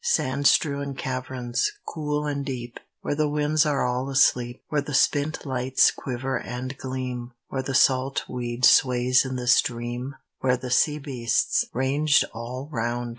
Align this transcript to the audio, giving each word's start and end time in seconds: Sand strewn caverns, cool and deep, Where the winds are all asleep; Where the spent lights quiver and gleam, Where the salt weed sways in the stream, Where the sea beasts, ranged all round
Sand 0.03 0.47
strewn 0.47 0.95
caverns, 0.95 1.71
cool 1.87 2.25
and 2.25 2.43
deep, 2.43 2.79
Where 3.01 3.13
the 3.13 3.29
winds 3.29 3.67
are 3.67 3.85
all 3.85 4.09
asleep; 4.09 4.63
Where 4.69 4.81
the 4.81 4.95
spent 4.95 5.45
lights 5.45 5.91
quiver 5.91 6.39
and 6.39 6.75
gleam, 6.75 7.33
Where 7.49 7.61
the 7.61 7.75
salt 7.75 8.23
weed 8.27 8.65
sways 8.65 9.25
in 9.25 9.35
the 9.35 9.45
stream, 9.47 10.15
Where 10.39 10.57
the 10.57 10.71
sea 10.71 10.97
beasts, 10.97 11.65
ranged 11.71 12.25
all 12.33 12.67
round 12.71 13.09